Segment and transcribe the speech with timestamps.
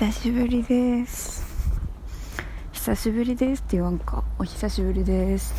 [0.00, 1.44] 久しぶりです。
[2.72, 4.24] 久しぶりですって言わんか。
[4.38, 5.54] お久しぶりです。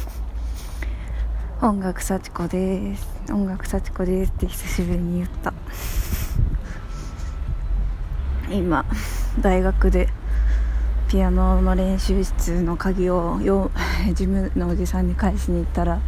[1.61, 3.07] 音楽幸子です。
[3.31, 5.53] 音楽幸子ですって久しぶりに言った。
[8.49, 8.83] 今
[9.41, 10.09] 大学で
[11.07, 13.69] ピアノの練習室の鍵をよ
[14.15, 15.99] 事務のおじさんに返しに行ったら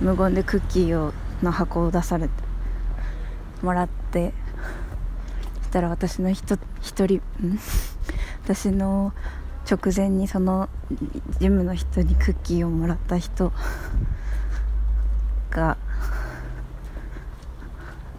[0.00, 2.32] 無言でクッキーをの箱を出されて
[3.62, 4.32] もらって
[5.68, 6.56] そしたら私の一
[7.06, 7.20] 人
[8.42, 9.12] 私の
[9.70, 10.70] 直前にその
[11.40, 13.52] ジムの人にクッキーをもらった人
[15.52, 15.76] が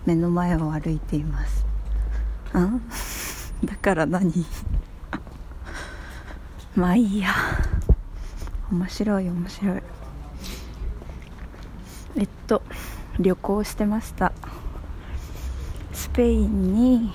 [0.05, 1.65] 目の前を歩いています。
[2.53, 2.69] あ？
[3.65, 4.45] だから何？
[6.75, 7.29] まあいいや。
[8.71, 9.81] 面白い面白い。
[12.15, 12.61] えっと
[13.19, 14.33] 旅行してました。
[15.93, 17.11] スペインに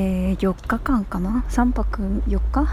[0.00, 2.68] えー、4日間かな？3泊4日？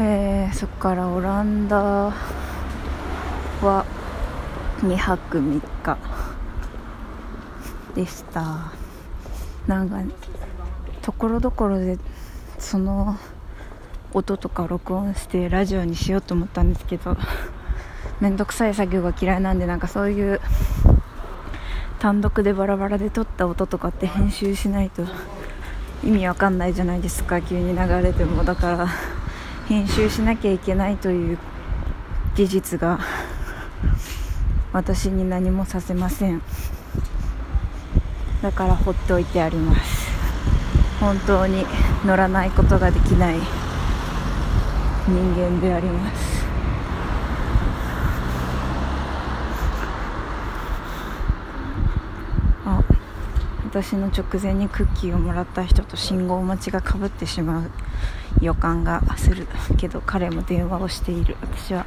[0.00, 1.76] えー、そこからオランダ
[3.62, 3.86] は
[4.80, 5.98] 2泊3日
[7.94, 8.72] でした。
[9.68, 10.00] なんか
[11.02, 11.96] ところどころで
[12.58, 13.16] その
[14.12, 17.16] 音とか録音してラジオにしようと思ったんですけど
[18.18, 20.40] 面倒くさい作業が嫌いなんでなんかそういう
[22.00, 25.04] 単独でバラバラで撮った音とかって編集しないと
[26.06, 27.42] 意味わかんないじゃないですか。
[27.42, 28.44] 急に流れても。
[28.44, 28.88] だから
[29.66, 31.38] 編集しなきゃいけないという
[32.36, 33.00] 事実が
[34.72, 36.40] 私に何もさせません。
[38.40, 40.06] だから放っておいてあります。
[41.00, 41.66] 本当に
[42.04, 43.34] 乗らないことができない
[45.08, 46.35] 人間であります。
[53.82, 57.70] 私の直前にクッキーをもらった人と信号待ちがかぶってしまう
[58.40, 59.46] 予感がする。
[59.76, 61.36] けど彼も電話をしている。
[61.42, 61.84] 私は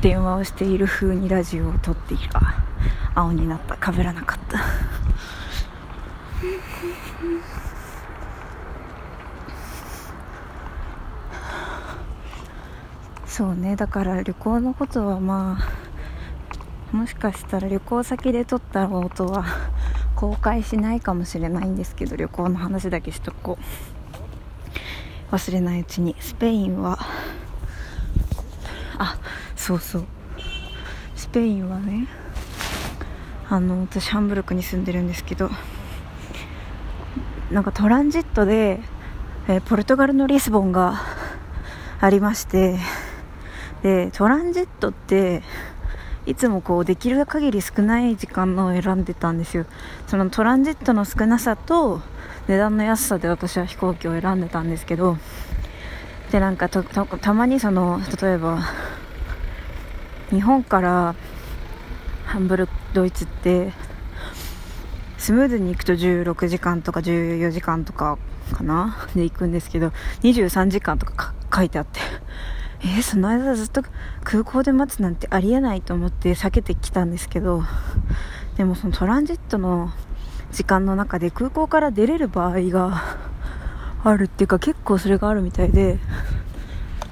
[0.00, 2.28] 電話をしている風にラジオを撮っている。
[2.34, 2.64] あ
[3.14, 3.76] 青になった。
[3.76, 4.58] かぶらなかった。
[13.26, 13.76] そうね。
[13.76, 15.56] だから旅行のことはま
[16.92, 19.44] あもしかしたら旅行先で撮った音は
[20.18, 23.56] 公開しないかもしれないんですけど旅行の話だけしとこ
[25.30, 25.32] う。
[25.32, 26.16] 忘れないうちに。
[26.18, 26.98] スペインは
[28.98, 29.16] あ
[29.54, 30.04] そうそう。
[31.14, 32.08] スペインはね
[33.48, 35.50] あの私ハンブルクに住んでるんですけど
[37.52, 38.80] なんかトランジットで、
[39.46, 41.00] えー、ポルトガルのリスボンが
[42.00, 42.76] ありまして
[43.84, 45.42] でトランジットって
[46.26, 49.64] いつもこうできる限り少ない時間のを選んでたんですよ。
[50.06, 52.02] そのトランジットの少なさと
[52.48, 55.16] 値段の安さで私は飛行機を選んでたんですけど
[56.30, 58.60] でなんかたまにその例えば
[60.30, 61.14] 日本から
[62.26, 63.72] ハンブルドイツって
[65.16, 68.18] スムーズに行くと16時間とか14時間とか
[68.52, 69.08] かな？
[69.14, 69.92] で行くんですけど
[70.22, 72.00] 23時間とか書いてあって。
[72.80, 73.82] えー、その間ずっと
[74.22, 77.62] 空港で待つなんてありえないと思って避けてきたんですけど
[78.56, 79.90] でもそのトランジットの
[80.52, 83.02] 時間の中で空港から出れる場合が
[84.04, 85.98] あるっていうか結構それがあるみたいで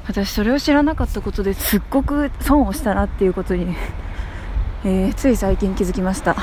[0.07, 3.77] 私それを知らなかったことですっごく損をしたなっていうことに、
[4.85, 6.37] えー、つい最近気づきました。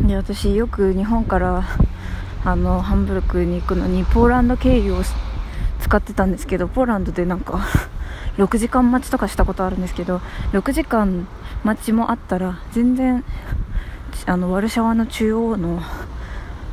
[0.00, 1.64] で私よく日本から
[2.44, 5.02] あのハンブルクに行くのにポーランド経由を
[5.84, 7.60] 使ってたんですけどポーランドでなんか
[8.38, 10.22] 6時間待ちとかしたことあるんですけど
[10.52, 11.28] 6時間
[11.62, 13.22] 待ちもあったら全然
[14.24, 15.82] あのワルシャワの中央の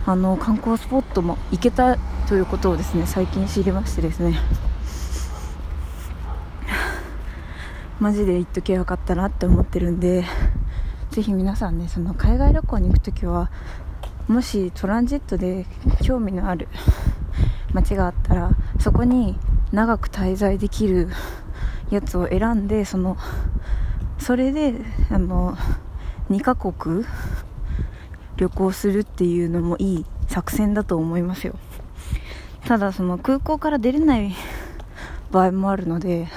[0.05, 4.39] あの観光スポットも行けたということをですね最近知りましてですね。
[7.99, 10.25] マジで行っときゃよかったなって思ってるんで
[11.11, 13.51] ぜひ皆さんねその海外旅行に行くときは
[14.27, 15.65] もしトランジットで
[16.01, 16.67] 興味のある
[17.73, 19.37] 街があったらそこに
[19.71, 21.09] 長く滞在できる
[21.89, 23.17] やつを選んでその
[24.17, 24.75] それで
[25.09, 25.57] あの
[26.29, 27.05] 2カ国
[28.37, 31.55] 旅行するっていうのもいい作戦だと思いますよ。
[32.65, 34.33] ただその空港から出れない
[35.31, 36.27] 場合もあるので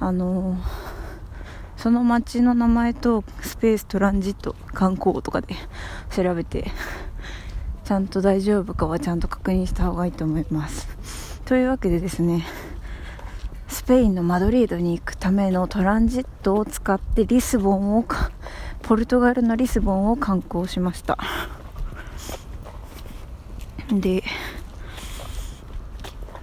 [0.00, 0.56] あの
[1.76, 5.54] その街の名前とスペーストランジット観光とかで
[6.10, 6.70] 調べて
[7.88, 11.40] ちゃんと大丈夫かはちゃんと確認した方がいいと思います。
[11.46, 12.44] というわけでですね
[13.66, 18.04] スペインのマドリードに行くためのトランジットを使ってリスボンを
[18.82, 21.16] ポルトガルのリスボンを観光しました。
[23.90, 24.22] で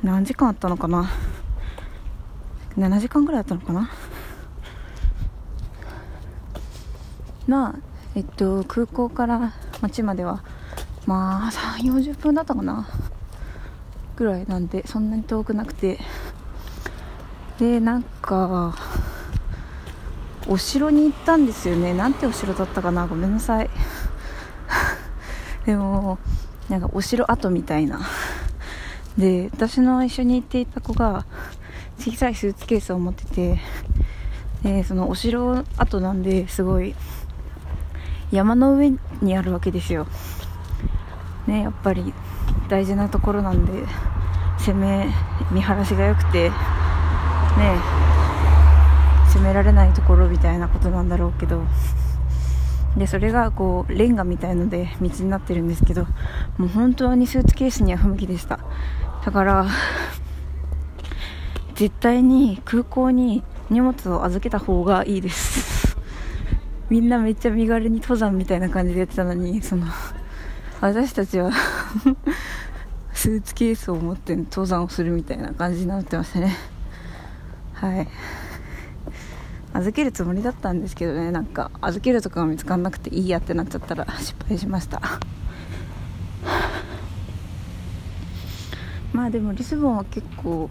[0.01, 1.11] 何時間あったのかな
[2.75, 3.91] ？7時間ぐらいあったのかな？
[7.45, 7.75] まあ
[8.15, 10.43] えっと空港から町までは
[11.05, 12.87] まあ、40分だったかな。
[14.15, 15.99] ぐらいなんでそんなに遠くなくて。
[17.59, 18.75] でなんか
[20.47, 21.93] お城に行ったんですよね。
[21.93, 23.07] なんてお城だったかな。
[23.07, 23.69] ごめんなさい。
[25.65, 26.19] でも
[26.69, 28.01] なんかお城跡みたいな。
[29.17, 31.25] で私の一緒に行っていた子が
[31.97, 33.59] 小さいスーツケースを持ってて
[34.61, 36.93] でそのお城跡なんですごい
[38.31, 38.91] 山の上
[39.21, 40.07] にあるわけですよ。
[41.47, 42.13] ねやっぱり
[42.69, 43.71] 大事なところなんで
[44.57, 45.07] 攻め
[45.51, 46.55] 見晴らしが良くてね
[49.33, 51.63] 攻められないところみたいなことなんだろうけど
[52.97, 56.05] でそれがこうレンガみたいので道になってるんですけど
[56.57, 58.59] もう本当にスーツケースには不向きでした。
[59.25, 59.65] だから
[61.73, 65.97] 絶対に空港に荷物を預けた方がいいです。
[66.89, 69.87] みんなめっちゃ身軽に登山みたいな感じでやってたのにその
[70.81, 71.51] 私たちは
[73.13, 76.55] スーツケースを持って登山をするみたいな感じになってましたね。
[77.73, 78.07] はい。
[79.73, 81.31] 預けるつもりだったんですけどね。
[81.31, 85.01] なんか預けるとかが見つからなくていいやってなっちゃったら 失敗しました。
[89.13, 90.69] まあでもリスボンは結構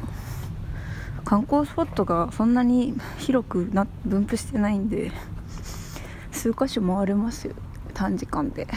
[1.24, 5.12] 観光スポットがそんなに広くな分布してないんで
[6.30, 7.54] 数箇所回れますよ。
[7.94, 8.68] 短時間で。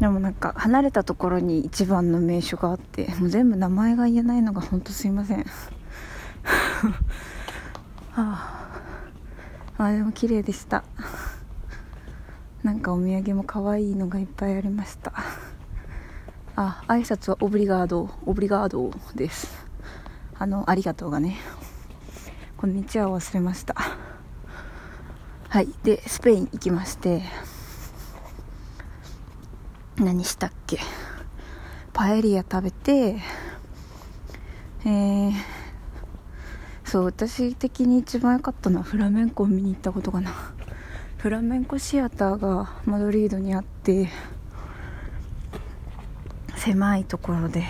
[0.00, 5.44] でもなんか離れたところに一番の名所があってもう全部名前が言えないのが本当すいません。
[8.12, 8.56] はあ。
[9.76, 10.84] あでも綺麗でした。
[12.62, 15.12] なんかお土産も可愛いのがいっぱいありました。
[16.56, 19.66] あ挨拶はオブリガードオブリガードです。
[20.38, 21.36] あのありがとうがね。
[22.56, 23.74] こんにちは忘れました。
[25.48, 27.22] はいでスペイン行きまして
[30.00, 30.78] 何したっけ？
[31.92, 33.16] パエリア食べて
[34.84, 35.32] えー、
[36.84, 40.32] そう私的に一番良かったのはフラメンコを見に行ったことかな。
[41.18, 44.08] フラメンコシアターがマドリードにあって
[46.56, 47.64] 狭いところで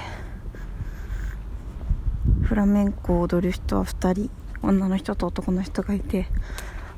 [2.43, 4.31] フラメンコを踊る人は2人
[4.62, 6.29] 女の人と男の人がいて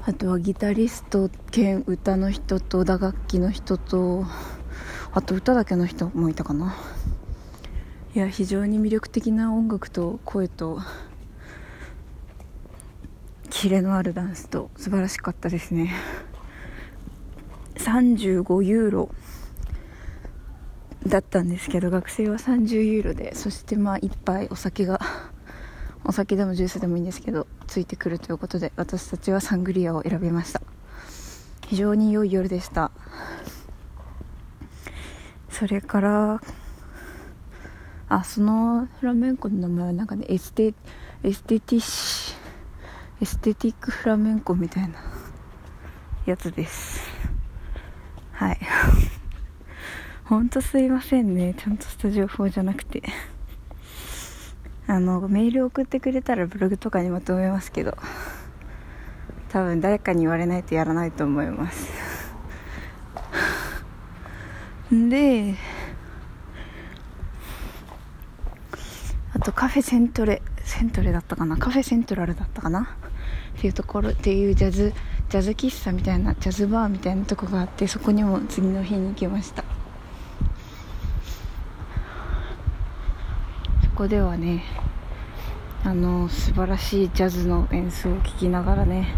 [0.05, 4.26] あとはギタリスト兼歌の人と打楽器の人と
[5.14, 6.75] あと歌だけの人もいたかな。
[8.14, 10.81] いや非常に魅力的な音楽と声と
[13.50, 15.93] キレのあるダンスと素晴らしかったですね。
[17.76, 19.14] 35ユーロ
[21.06, 25.00] だったんですけど学生は30ユーロでそしてまあ1杯お酒が
[26.05, 30.62] お酒でもジュースでもいいんですけどついてくるということで私たちはサングリアを選びました。
[31.67, 32.91] 非常に良い夜でした。
[35.52, 36.40] それから
[38.08, 40.75] あそのフラメンコの名前はなんかねエステ
[41.22, 42.34] エステティッシ
[43.20, 44.99] エステティックフラメンコみたいな
[46.26, 47.00] やつです。
[48.32, 48.58] はい。
[50.25, 51.54] ほんとすいませんね。
[51.54, 53.02] ちゃんとした情報じゃなくて。
[54.88, 57.97] あのメール送ってくれたらブログとかにまとめますけど。
[59.50, 62.12] 多分誰かに言われないとやらないと思います。
[64.92, 65.54] で
[69.32, 71.56] あとカフェセントレセントレだったかな？
[71.56, 72.94] カフェセントラルだったかな？
[73.56, 74.92] っていうところっていうジャズ
[75.30, 79.64] ジャズ喫茶みたいなジャズバーみたいなとこがあってそこにも次の日に行きました。
[83.82, 84.62] そこではね
[85.84, 89.14] あの素晴らしいジャズの演奏を聴きながらね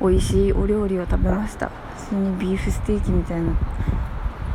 [0.00, 1.68] 美味しいお料理を食べました。
[1.68, 3.56] 普通にビーフステーキみたいな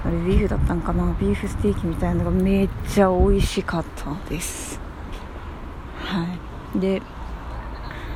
[0.08, 1.14] あれビーフだったんかな？
[1.20, 4.80] ビーフステーキみたいなのがめっちゃ美味しかったです。
[6.00, 6.26] は
[6.76, 6.80] い。
[6.80, 7.02] で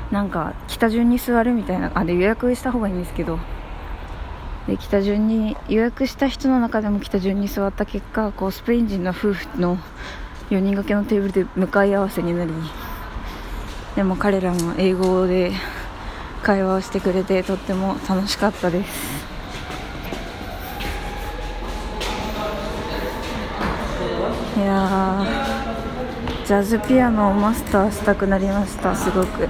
[0.09, 3.37] なんか北順に座るみたいなあれ予約した方がいいんですけど。
[4.67, 9.77] で北順に予約した人の中でも北順に座った結果こうスペイン人の夫婦の
[10.51, 12.51] 4人掛けのテーブルで向かい合わせになり
[13.95, 15.51] でも彼らも英語で
[16.43, 19.20] 会話をしてくれてとっても楽しかったです。
[24.61, 25.25] や
[26.45, 29.47] ジャズピアノをマスターしたくなりましたすごく。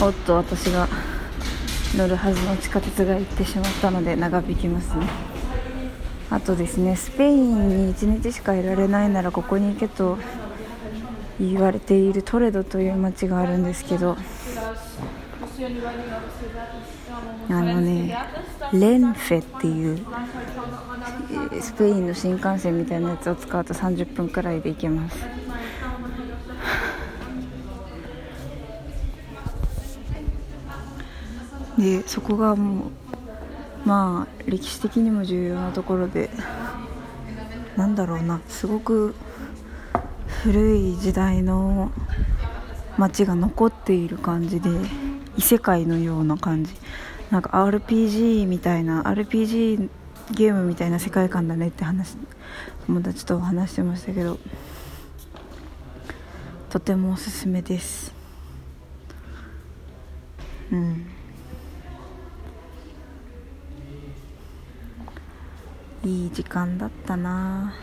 [0.00, 0.88] おっと私が
[1.96, 5.06] 乗るはずの地下鉄が行ってしまったので長引きますね。
[6.28, 10.18] あとですねスペインに1日しかいられないならここに行けと
[11.40, 14.16] 言われているトレドという街があるんですけど
[17.48, 18.18] あのね
[18.72, 20.04] レンフェっていう
[21.60, 25.18] スペインの新幹線みたいなやつを使うと30分くらいで行けます。
[31.78, 36.30] でそこがもうまあ歴史的にも重要なところで
[37.76, 39.14] なんだろうなすごく
[40.42, 41.90] 古い時代の
[42.96, 44.70] 街が残っている感じで
[45.36, 46.72] 異世界のような感じ。
[47.30, 49.88] なんか RPG みたいな RPG
[50.32, 52.16] ゲームみたいな世界観だねって話
[52.86, 54.38] 友達と話してましたけど
[56.70, 58.12] とてもおすすめです。
[60.70, 61.06] うん。
[66.04, 67.74] いい時間だったな。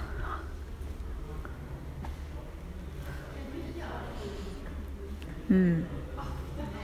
[5.50, 5.86] うん。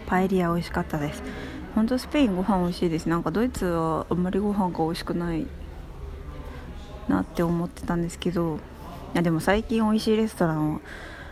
[0.07, 1.21] パエリア美味しかったです。
[1.75, 3.07] 本当スペインご飯美味しいです。
[3.07, 5.47] なんかドイツはあんまりご飯が美味しくない
[7.07, 8.59] なって思ってたんですけど。
[9.11, 10.81] いやでも最近美味しいレストランを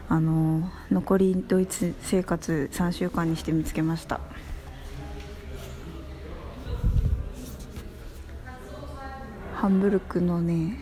[0.09, 4.19] あの残りドイツ生活3週間にして見つけました。
[9.53, 10.79] ハンブルクのね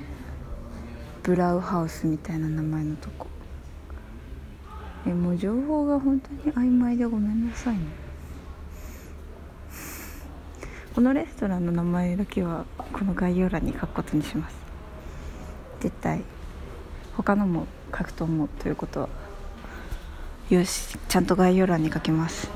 [1.22, 3.28] ブラウハウスみたいな名前のとこ。
[5.06, 8.05] えもう情報が本当に曖昧でごめんなさいね。
[10.96, 14.56] このレストランの名前だけはこの概要欄に書くことにします。
[15.82, 16.22] 絶対。
[17.18, 19.10] 他のも書くと思うということは
[20.50, 22.50] よしちゃんと概要欄に書きます。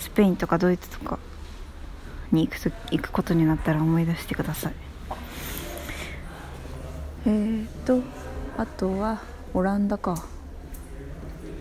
[0.00, 1.20] スペインとかドイツとか
[2.32, 4.72] に行くと行くことになったら思い出してください。
[7.26, 8.02] えーと
[8.58, 9.22] あとは
[9.54, 10.24] オランダか。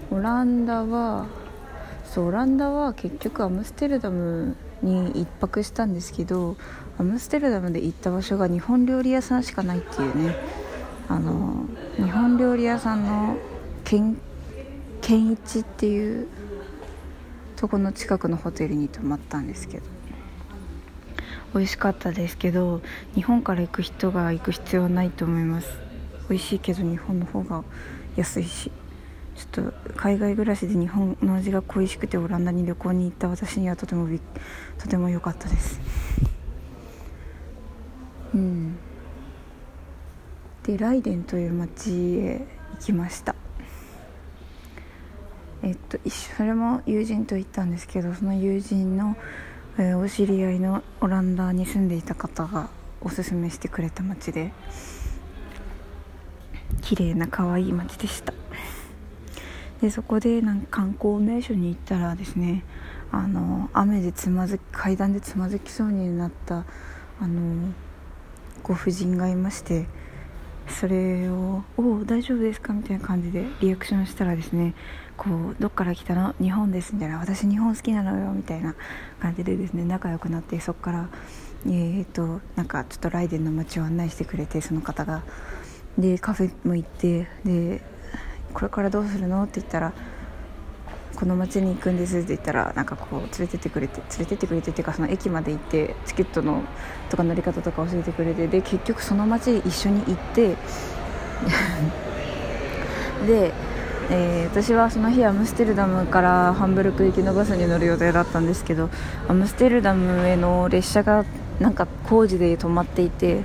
[0.09, 1.27] オランダは
[2.03, 6.57] そうオランダは結局アムステルダムに1泊したんですけど
[6.97, 10.35] アムステルダムで行った場所が日本料理屋さんしかないっていうね。
[11.07, 11.65] あの
[11.97, 13.35] 日本料理屋さんの
[13.83, 14.17] 健
[15.01, 16.27] 健一っていう
[17.57, 19.83] とこの近くのホテルに泊まったんですけど。
[21.53, 22.81] 美味しかったですけど
[23.13, 25.69] 日本から行く人が行く必要はないと思います。
[26.29, 27.63] 美味しいけど日本の方が
[28.15, 28.71] 安いし。
[29.53, 34.07] ちょっと海外暮らしで日本の味が恋しくてオランダに旅行に行った私にはとても
[34.77, 35.79] とても良かったです。
[38.33, 38.77] うん。
[40.63, 43.35] でライデンという町へ行きました。
[45.63, 49.15] えっとそれも友人と行ったんですけどその友人の
[49.77, 52.69] えー、お知り合いのオランダに住んでいた方が
[52.99, 54.51] おすすめしてくれた街で
[56.81, 58.33] 綺麗な可愛い街でした。
[59.81, 62.63] でそこでなんか観光名所に行ったらですね
[63.11, 66.65] あの雨でつまずき階段でつまずきそうになった
[67.19, 67.73] あの
[68.63, 69.87] ご婦人がいまして
[70.67, 74.75] それを「おお大丈夫ですか?」みたいな感じでリアクションしたらですね
[75.17, 76.33] こうどっから来たの？
[76.39, 78.75] 日本ですみたいな私日本好きなのよみたいな
[79.19, 81.09] 感じでですね仲良くなってそこから
[81.65, 85.23] えーとなんかちょっとライデンの街を案内してくれてその方が
[85.97, 87.83] でカフェも行ってで
[88.51, 89.43] これからどうするの？
[89.43, 89.93] って言ったら
[91.15, 92.17] この町に行くんです。
[92.17, 96.63] って言ったらなんかこう連れてってくれて連れてってくれてっていうかその駅まで行ってチケットの
[97.09, 100.55] とか乗り方とか教えてくれてで結局その町一緒に行って
[103.27, 103.53] で
[104.13, 108.89] えー、私はその日アムステルダムからハンブルク行きのバスに乗る予定だったんですけど
[109.29, 111.23] アムステルダムへの列車が
[111.61, 113.43] なんか工事で止まっていて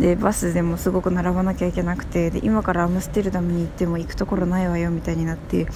[0.00, 5.66] でバスでもすごく並ばなきゃいけなくてで今からアムステルダムに行っても行くところないわよみたいになって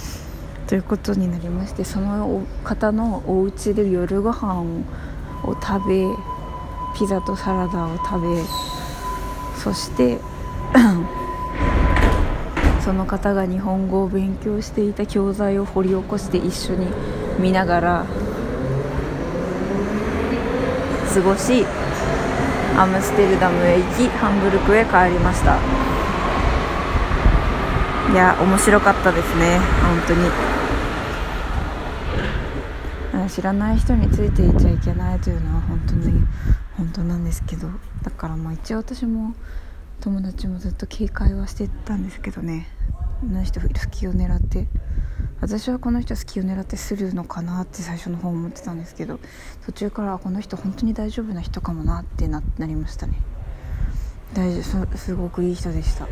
[0.66, 4.82] ということになりましてその方のお家で夜ご飯を
[5.62, 6.06] 食べ
[6.98, 8.42] ピザとサラダを食べ
[9.62, 10.18] そして
[12.82, 16.88] その方が日本語を勉強していた教材を掘り起こして一緒に
[17.38, 18.06] 見ながら
[21.12, 21.66] 過ごし
[22.76, 25.58] アムステルダムへ行きハンブルクへ帰りました。
[28.12, 29.58] いや面白かったですね。
[29.82, 30.30] 本当に。
[33.30, 36.20] 知らない人についていちゃいけないというのは本当に
[36.76, 37.68] 本当なんですけど。
[38.02, 39.34] だからまあ一応私も
[40.00, 42.68] 友達もずっと警戒はしてたんですけどね。
[43.20, 44.66] この人好きを狙って。
[45.44, 49.20] 私はこの人好きを狙ってするのかなって最初の方思ってたんですけど
[49.66, 53.12] 途中からこの人本当に大丈夫な人かもなってななりましたね。
[54.32, 56.08] 大丈夫すごくいい人でした。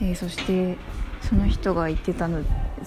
[0.00, 0.78] えー、そして
[1.20, 2.42] その人が言ってたの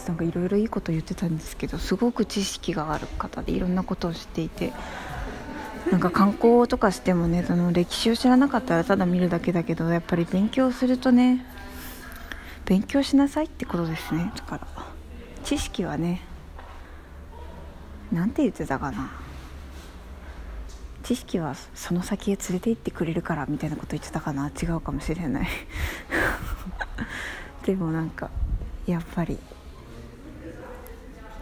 [0.07, 4.73] なんかいろいろいいこと言ってたんですけどすごく知識がある方でいろんなことを知っていて
[5.91, 11.45] なんか観光とかしてもねその歴史を知らなかったらただ見るだけだけどやっぱり勉強するとね
[12.65, 14.31] 勉強しなさいってことですね。
[14.35, 14.67] だから
[15.43, 16.21] 知識はね
[18.11, 19.11] 何て言ってたかな。
[21.03, 24.49] 知識はその先へ連れて行ってくれるからみたいなこと言ってたかな。
[24.49, 25.47] 違うかもしれない。
[27.63, 28.31] でもなんか
[28.87, 29.37] やっぱり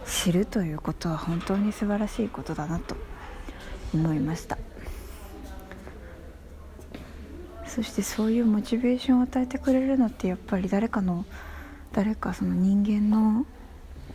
[0.06, 2.94] 知るということは本当に素晴らしいことだなと。
[3.94, 4.58] 思いました。
[7.66, 11.24] そしてそういうモチベーションを与えてくれるのってやっぱり誰かの
[11.92, 13.46] 誰かその人間の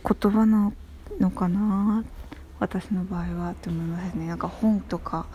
[0.02, 0.72] 言葉な
[1.18, 2.04] のかな
[2.58, 4.28] 私の場合はって思いますね。
[4.28, 5.26] なんか本とか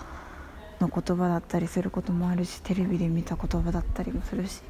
[0.79, 4.61] の言葉だったりすることもあるしテレビで見た言葉だったりもするし。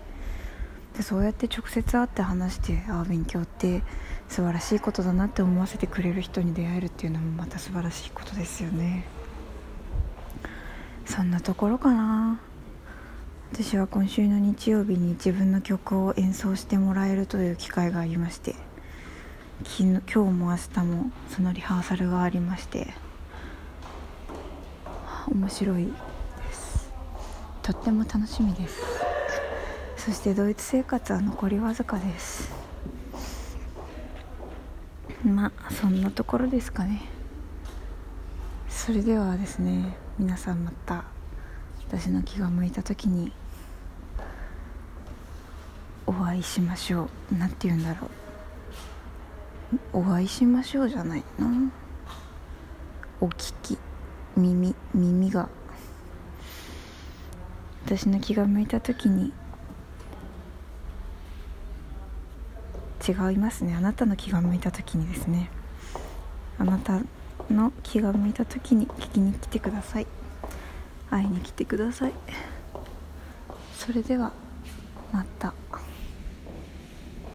[0.98, 3.84] でそうやって直接会って話してああ勉強って
[4.30, 9.04] 素晴らしいことだなって思わせてくれる人に出会えるっていうのもまた素晴らしいことですよね。
[11.06, 12.40] そんなところかな。
[13.52, 18.54] 私は今週の日曜日に自分の曲を演奏してもらえるという機会がありまして
[19.64, 22.88] 昨日今日も明日もそのリハーサルがありまして
[25.32, 25.92] 面白いで
[26.52, 26.92] す。
[27.62, 28.82] とっても楽しみです。
[29.96, 32.52] そしてドイツ生活は残りわずかです。
[35.24, 37.04] まあそんなところですかね。
[38.68, 41.04] それではですね皆さんまた
[41.90, 43.34] 私の気が向いた時に
[46.08, 47.36] お会いしましょう。
[47.38, 48.08] 何て言うんだろ
[49.94, 50.00] う。
[50.00, 51.48] お会いしましょうじゃないな。
[53.20, 53.78] お聞き
[54.38, 55.50] 耳耳が。
[57.86, 59.34] 私の気が向いた時に。
[63.06, 63.76] 違いますね。
[63.76, 65.50] あなたの気が向いた時にですね。
[66.58, 67.02] あなた
[67.50, 70.08] の気が向いた時に聞きに来てください
[71.10, 72.14] 会いに来てください
[73.78, 74.32] それでは
[75.12, 75.65] また。